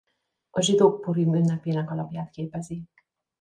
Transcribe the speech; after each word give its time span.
A 0.49 0.61
zsidók 0.61 1.01
purim 1.01 1.35
ünnepének 1.35 1.91
alapját 1.91 2.29
képezi. 2.29 2.83